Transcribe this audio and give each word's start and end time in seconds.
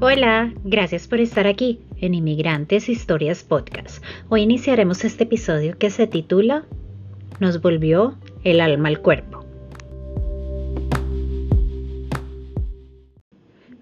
Hola, 0.00 0.54
gracias 0.62 1.08
por 1.08 1.18
estar 1.18 1.48
aquí 1.48 1.80
en 1.96 2.14
Inmigrantes 2.14 2.88
Historias 2.88 3.42
Podcast. 3.42 4.00
Hoy 4.28 4.42
iniciaremos 4.42 5.04
este 5.04 5.24
episodio 5.24 5.76
que 5.76 5.90
se 5.90 6.06
titula 6.06 6.66
Nos 7.40 7.60
volvió 7.60 8.16
el 8.44 8.60
alma 8.60 8.90
al 8.90 9.00
cuerpo. 9.00 9.44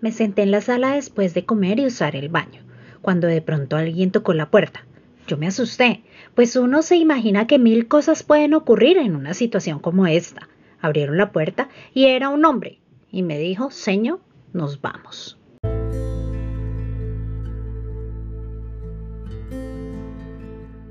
Me 0.00 0.10
senté 0.10 0.40
en 0.40 0.52
la 0.52 0.62
sala 0.62 0.94
después 0.94 1.34
de 1.34 1.44
comer 1.44 1.80
y 1.80 1.84
usar 1.84 2.16
el 2.16 2.30
baño, 2.30 2.62
cuando 3.02 3.26
de 3.26 3.42
pronto 3.42 3.76
alguien 3.76 4.10
tocó 4.10 4.32
la 4.32 4.50
puerta. 4.50 4.86
Yo 5.26 5.36
me 5.36 5.48
asusté, 5.48 6.02
pues 6.34 6.56
uno 6.56 6.80
se 6.80 6.96
imagina 6.96 7.46
que 7.46 7.58
mil 7.58 7.88
cosas 7.88 8.22
pueden 8.22 8.54
ocurrir 8.54 8.96
en 8.96 9.16
una 9.16 9.34
situación 9.34 9.80
como 9.80 10.06
esta. 10.06 10.48
Abrieron 10.80 11.18
la 11.18 11.30
puerta 11.30 11.68
y 11.92 12.06
era 12.06 12.30
un 12.30 12.46
hombre, 12.46 12.78
y 13.12 13.22
me 13.22 13.38
dijo, 13.38 13.70
Señor, 13.70 14.20
nos 14.54 14.80
vamos. 14.80 15.38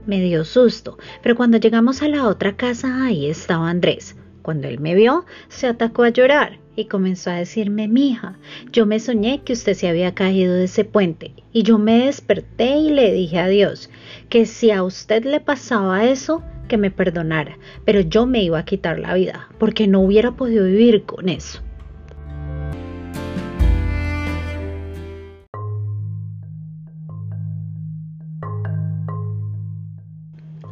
Me 0.06 0.22
dio 0.22 0.46
susto, 0.46 0.98
pero 1.24 1.36
cuando 1.36 1.58
llegamos 1.58 2.02
a 2.02 2.08
la 2.08 2.28
otra 2.28 2.56
casa 2.56 3.06
ahí 3.06 3.26
estaba 3.28 3.70
Andrés. 3.70 4.16
Cuando 4.44 4.68
él 4.68 4.80
me 4.80 4.94
vio, 4.94 5.26
se 5.48 5.66
atacó 5.66 6.04
a 6.04 6.10
llorar 6.10 6.60
y 6.76 6.86
comenzó 6.86 7.32
a 7.32 7.36
decirme, 7.36 7.88
mija, 7.88 8.38
yo 8.72 8.86
me 8.86 9.00
soñé 9.00 9.42
que 9.44 9.54
usted 9.54 9.74
se 9.74 9.88
había 9.88 10.14
caído 10.14 10.54
de 10.54 10.66
ese 10.66 10.86
puente 10.86 11.34
y 11.52 11.64
yo 11.64 11.80
me 11.80 12.06
desperté 12.06 12.78
y 12.78 12.90
le 12.90 13.12
dije 13.12 13.40
a 13.40 13.48
Dios 13.48 13.90
que 14.30 14.46
si 14.46 14.70
a 14.70 14.84
usted 14.84 15.26
le 15.26 15.40
pasaba 15.40 16.06
eso, 16.06 16.44
que 16.68 16.78
me 16.78 16.92
perdonara, 16.92 17.58
pero 17.86 18.02
yo 18.02 18.28
me 18.28 18.44
iba 18.44 18.60
a 18.60 18.66
quitar 18.66 19.00
la 19.00 19.16
vida 19.16 19.50
porque 19.58 19.88
no 19.88 20.02
hubiera 20.02 20.32
podido 20.32 20.66
vivir 20.66 21.04
con 21.04 21.30
eso. 21.30 21.62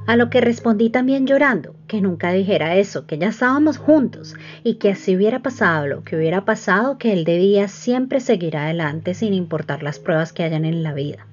A 0.05 0.17
lo 0.17 0.29
que 0.29 0.41
respondí 0.41 0.89
también 0.89 1.25
llorando, 1.25 1.75
que 1.87 2.01
nunca 2.01 2.33
dijera 2.33 2.75
eso, 2.75 3.07
que 3.07 3.17
ya 3.17 3.29
estábamos 3.29 3.77
juntos 3.77 4.35
y 4.61 4.75
que 4.75 4.91
así 4.91 5.15
hubiera 5.15 5.41
pasado 5.41 5.87
lo 5.87 6.03
que 6.03 6.17
hubiera 6.17 6.43
pasado, 6.43 6.97
que 6.97 7.13
él 7.13 7.23
debía 7.23 7.69
siempre 7.69 8.19
seguir 8.19 8.57
adelante 8.57 9.13
sin 9.13 9.33
importar 9.33 9.81
las 9.81 9.99
pruebas 9.99 10.33
que 10.33 10.43
hayan 10.43 10.65
en 10.65 10.83
la 10.83 10.93
vida. 10.93 11.25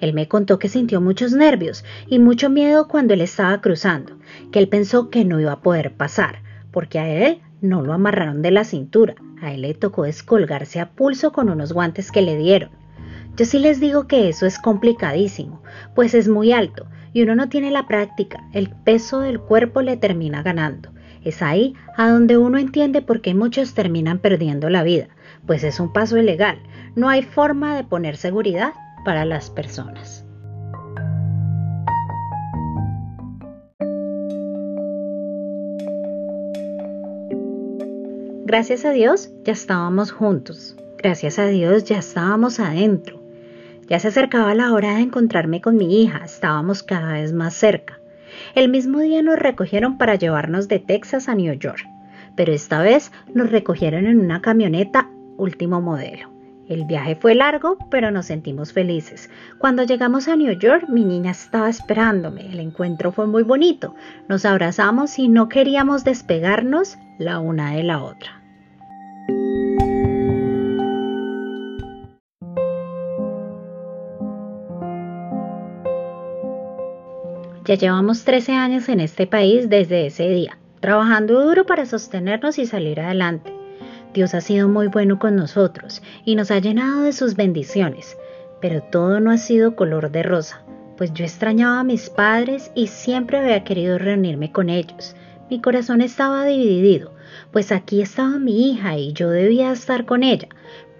Él 0.00 0.14
me 0.14 0.26
contó 0.26 0.58
que 0.58 0.68
sintió 0.68 1.00
muchos 1.00 1.32
nervios 1.32 1.84
y 2.08 2.18
mucho 2.18 2.50
miedo 2.50 2.88
cuando 2.88 3.14
él 3.14 3.20
estaba 3.20 3.60
cruzando, 3.60 4.18
que 4.50 4.58
él 4.58 4.68
pensó 4.68 5.10
que 5.10 5.24
no 5.24 5.38
iba 5.38 5.52
a 5.52 5.60
poder 5.60 5.92
pasar, 5.92 6.42
porque 6.72 6.98
a 6.98 7.08
él 7.08 7.40
no 7.60 7.82
lo 7.82 7.92
amarraron 7.92 8.42
de 8.42 8.50
la 8.50 8.64
cintura, 8.64 9.14
a 9.40 9.52
él 9.52 9.62
le 9.62 9.74
tocó 9.74 10.02
descolgarse 10.02 10.80
a 10.80 10.90
pulso 10.90 11.32
con 11.32 11.50
unos 11.50 11.72
guantes 11.72 12.10
que 12.10 12.22
le 12.22 12.36
dieron. 12.36 12.70
Yo 13.36 13.44
sí 13.44 13.60
les 13.60 13.78
digo 13.78 14.08
que 14.08 14.28
eso 14.28 14.44
es 14.44 14.58
complicadísimo, 14.58 15.62
pues 15.94 16.14
es 16.14 16.26
muy 16.26 16.50
alto 16.50 16.88
y 17.12 17.22
uno 17.22 17.34
no 17.34 17.48
tiene 17.48 17.70
la 17.70 17.86
práctica, 17.86 18.48
el 18.52 18.70
peso 18.70 19.20
del 19.20 19.40
cuerpo 19.40 19.82
le 19.82 19.96
termina 19.96 20.42
ganando. 20.42 20.90
Es 21.24 21.42
ahí 21.42 21.74
a 21.96 22.08
donde 22.08 22.38
uno 22.38 22.58
entiende 22.58 23.02
por 23.02 23.20
qué 23.20 23.34
muchos 23.34 23.74
terminan 23.74 24.18
perdiendo 24.18 24.70
la 24.70 24.82
vida, 24.82 25.08
pues 25.46 25.64
es 25.64 25.80
un 25.80 25.92
paso 25.92 26.16
ilegal. 26.16 26.58
No 26.94 27.08
hay 27.08 27.22
forma 27.22 27.76
de 27.76 27.84
poner 27.84 28.16
seguridad 28.16 28.72
para 29.04 29.24
las 29.24 29.50
personas. 29.50 30.24
Gracias 38.48 38.86
a 38.86 38.92
Dios 38.92 39.30
ya 39.44 39.52
estábamos 39.52 40.10
juntos. 40.10 40.74
Gracias 40.96 41.38
a 41.38 41.46
Dios 41.46 41.84
ya 41.84 41.98
estábamos 41.98 42.58
adentro. 42.58 43.20
Ya 43.88 43.98
se 43.98 44.08
acercaba 44.08 44.54
la 44.54 44.74
hora 44.74 44.96
de 44.96 45.00
encontrarme 45.00 45.62
con 45.62 45.76
mi 45.76 46.02
hija, 46.02 46.20
estábamos 46.22 46.82
cada 46.82 47.14
vez 47.14 47.32
más 47.32 47.54
cerca. 47.54 47.98
El 48.54 48.68
mismo 48.68 49.00
día 49.00 49.22
nos 49.22 49.38
recogieron 49.38 49.96
para 49.96 50.14
llevarnos 50.14 50.68
de 50.68 50.78
Texas 50.78 51.28
a 51.28 51.34
New 51.34 51.54
York, 51.54 51.88
pero 52.36 52.52
esta 52.52 52.82
vez 52.82 53.10
nos 53.32 53.50
recogieron 53.50 54.06
en 54.06 54.20
una 54.20 54.42
camioneta 54.42 55.08
último 55.38 55.80
modelo. 55.80 56.28
El 56.68 56.84
viaje 56.84 57.16
fue 57.16 57.34
largo, 57.34 57.78
pero 57.90 58.10
nos 58.10 58.26
sentimos 58.26 58.74
felices. 58.74 59.30
Cuando 59.56 59.84
llegamos 59.84 60.28
a 60.28 60.36
New 60.36 60.52
York, 60.58 60.84
mi 60.90 61.02
niña 61.02 61.30
estaba 61.30 61.70
esperándome. 61.70 62.42
El 62.42 62.60
encuentro 62.60 63.10
fue 63.10 63.26
muy 63.26 63.42
bonito. 63.42 63.94
Nos 64.28 64.44
abrazamos 64.44 65.18
y 65.18 65.28
no 65.28 65.48
queríamos 65.48 66.04
despegarnos 66.04 66.98
la 67.18 67.38
una 67.40 67.72
de 67.72 67.84
la 67.84 68.02
otra. 68.02 68.37
Ya 77.68 77.74
llevamos 77.74 78.24
13 78.24 78.52
años 78.52 78.88
en 78.88 78.98
este 78.98 79.26
país 79.26 79.68
desde 79.68 80.06
ese 80.06 80.26
día, 80.30 80.56
trabajando 80.80 81.44
duro 81.44 81.66
para 81.66 81.84
sostenernos 81.84 82.58
y 82.58 82.64
salir 82.64 82.98
adelante. 82.98 83.52
Dios 84.14 84.32
ha 84.32 84.40
sido 84.40 84.70
muy 84.70 84.86
bueno 84.86 85.18
con 85.18 85.36
nosotros 85.36 86.00
y 86.24 86.34
nos 86.34 86.50
ha 86.50 86.60
llenado 86.60 87.02
de 87.02 87.12
sus 87.12 87.36
bendiciones, 87.36 88.16
pero 88.62 88.80
todo 88.80 89.20
no 89.20 89.30
ha 89.30 89.36
sido 89.36 89.76
color 89.76 90.10
de 90.10 90.22
rosa, 90.22 90.62
pues 90.96 91.12
yo 91.12 91.26
extrañaba 91.26 91.80
a 91.80 91.84
mis 91.84 92.08
padres 92.08 92.72
y 92.74 92.86
siempre 92.86 93.36
había 93.36 93.64
querido 93.64 93.98
reunirme 93.98 94.50
con 94.50 94.70
ellos. 94.70 95.14
Mi 95.50 95.60
corazón 95.60 96.00
estaba 96.00 96.46
dividido, 96.46 97.12
pues 97.52 97.70
aquí 97.70 98.00
estaba 98.00 98.38
mi 98.38 98.70
hija 98.70 98.96
y 98.96 99.12
yo 99.12 99.28
debía 99.28 99.72
estar 99.72 100.06
con 100.06 100.22
ella, 100.22 100.48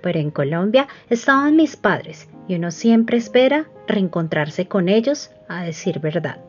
pero 0.02 0.18
en 0.18 0.30
Colombia 0.30 0.86
estaban 1.08 1.56
mis 1.56 1.76
padres 1.76 2.28
y 2.46 2.56
uno 2.56 2.70
siempre 2.72 3.16
espera 3.16 3.70
reencontrarse 3.86 4.68
con 4.68 4.90
ellos 4.90 5.30
a 5.48 5.64
decir 5.64 5.98
verdad. 6.00 6.40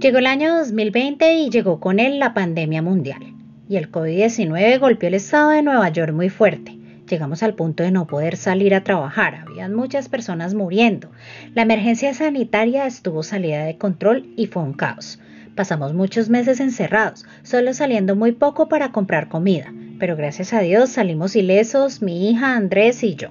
Llegó 0.00 0.18
el 0.18 0.26
año 0.26 0.56
2020 0.56 1.34
y 1.34 1.50
llegó 1.50 1.80
con 1.80 1.98
él 1.98 2.20
la 2.20 2.32
pandemia 2.32 2.82
mundial. 2.82 3.34
Y 3.68 3.78
el 3.78 3.90
COVID-19 3.90 4.78
golpeó 4.78 5.08
el 5.08 5.14
estado 5.14 5.50
de 5.50 5.62
Nueva 5.62 5.88
York 5.88 6.12
muy 6.12 6.28
fuerte. 6.28 6.78
Llegamos 7.08 7.42
al 7.42 7.54
punto 7.54 7.82
de 7.82 7.90
no 7.90 8.06
poder 8.06 8.36
salir 8.36 8.76
a 8.76 8.84
trabajar. 8.84 9.34
Habían 9.34 9.74
muchas 9.74 10.08
personas 10.08 10.54
muriendo. 10.54 11.10
La 11.52 11.62
emergencia 11.62 12.14
sanitaria 12.14 12.86
estuvo 12.86 13.24
salida 13.24 13.64
de 13.64 13.76
control 13.76 14.32
y 14.36 14.46
fue 14.46 14.62
un 14.62 14.72
caos. 14.72 15.18
Pasamos 15.56 15.94
muchos 15.94 16.28
meses 16.28 16.60
encerrados, 16.60 17.26
solo 17.42 17.74
saliendo 17.74 18.14
muy 18.14 18.30
poco 18.30 18.68
para 18.68 18.92
comprar 18.92 19.28
comida. 19.28 19.72
Pero 19.98 20.14
gracias 20.14 20.52
a 20.52 20.60
Dios 20.60 20.90
salimos 20.90 21.34
ilesos, 21.34 22.02
mi 22.02 22.30
hija 22.30 22.54
Andrés 22.54 23.02
y 23.02 23.16
yo. 23.16 23.30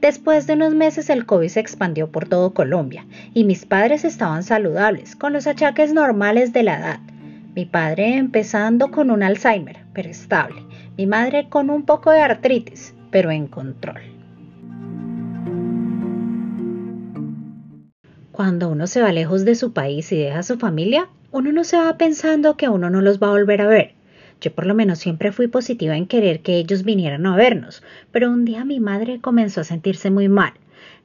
Después 0.00 0.46
de 0.46 0.54
unos 0.54 0.74
meses 0.74 1.10
el 1.10 1.26
COVID 1.26 1.48
se 1.48 1.60
expandió 1.60 2.10
por 2.10 2.28
todo 2.28 2.54
Colombia 2.54 3.06
y 3.34 3.44
mis 3.44 3.66
padres 3.66 4.04
estaban 4.04 4.42
saludables, 4.42 5.16
con 5.16 5.32
los 5.32 5.46
achaques 5.46 5.92
normales 5.92 6.52
de 6.52 6.62
la 6.62 6.78
edad. 6.78 7.00
Mi 7.54 7.64
padre 7.64 8.16
empezando 8.16 8.90
con 8.90 9.10
un 9.10 9.22
Alzheimer, 9.22 9.78
pero 9.92 10.08
estable. 10.08 10.62
Mi 10.96 11.06
madre 11.06 11.48
con 11.48 11.70
un 11.70 11.84
poco 11.84 12.10
de 12.10 12.20
artritis, 12.20 12.94
pero 13.10 13.30
en 13.30 13.46
control. 13.46 14.00
Cuando 18.30 18.68
uno 18.68 18.86
se 18.86 19.02
va 19.02 19.10
lejos 19.10 19.44
de 19.44 19.56
su 19.56 19.72
país 19.72 20.12
y 20.12 20.18
deja 20.18 20.38
a 20.38 20.42
su 20.44 20.58
familia, 20.58 21.08
uno 21.32 21.50
no 21.50 21.64
se 21.64 21.76
va 21.76 21.98
pensando 21.98 22.56
que 22.56 22.68
uno 22.68 22.88
no 22.90 23.00
los 23.00 23.20
va 23.20 23.26
a 23.26 23.32
volver 23.32 23.60
a 23.62 23.66
ver. 23.66 23.97
Yo 24.40 24.52
por 24.52 24.66
lo 24.66 24.74
menos 24.74 24.98
siempre 25.00 25.32
fui 25.32 25.48
positiva 25.48 25.96
en 25.96 26.06
querer 26.06 26.40
que 26.40 26.58
ellos 26.58 26.84
vinieran 26.84 27.26
a 27.26 27.34
vernos, 27.36 27.82
pero 28.12 28.30
un 28.30 28.44
día 28.44 28.64
mi 28.64 28.78
madre 28.78 29.20
comenzó 29.20 29.62
a 29.62 29.64
sentirse 29.64 30.10
muy 30.10 30.28
mal. 30.28 30.52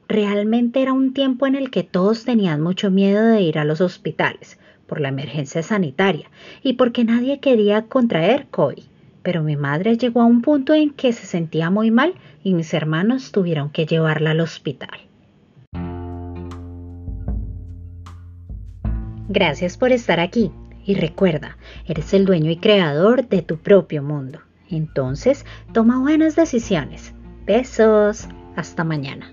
Realmente 0.06 0.82
era 0.82 0.92
un 0.92 1.14
tiempo 1.14 1.46
en 1.46 1.54
el 1.54 1.70
que 1.70 1.82
todos 1.82 2.24
tenían 2.24 2.60
mucho 2.60 2.90
miedo 2.90 3.26
de 3.26 3.40
ir 3.40 3.58
a 3.58 3.64
los 3.64 3.80
hospitales 3.80 4.58
por 4.86 5.00
la 5.00 5.08
emergencia 5.08 5.62
sanitaria 5.62 6.30
y 6.62 6.74
porque 6.74 7.04
nadie 7.04 7.40
quería 7.40 7.82
contraer 7.82 8.46
COVID. 8.50 8.84
Pero 9.22 9.42
mi 9.42 9.56
madre 9.56 9.96
llegó 9.96 10.20
a 10.20 10.26
un 10.26 10.42
punto 10.42 10.74
en 10.74 10.90
que 10.90 11.12
se 11.12 11.26
sentía 11.26 11.70
muy 11.70 11.90
mal 11.90 12.14
y 12.44 12.54
mis 12.54 12.74
hermanos 12.74 13.32
tuvieron 13.32 13.70
que 13.70 13.86
llevarla 13.86 14.32
al 14.32 14.40
hospital. 14.40 15.00
Gracias 19.28 19.78
por 19.78 19.90
estar 19.90 20.20
aquí. 20.20 20.52
Y 20.84 20.94
recuerda, 20.94 21.56
eres 21.86 22.12
el 22.14 22.24
dueño 22.24 22.50
y 22.50 22.56
creador 22.56 23.28
de 23.28 23.42
tu 23.42 23.58
propio 23.58 24.02
mundo. 24.02 24.40
Entonces, 24.70 25.44
toma 25.72 26.00
buenas 26.00 26.36
decisiones. 26.36 27.14
Besos. 27.46 28.28
Hasta 28.56 28.84
mañana. 28.84 29.32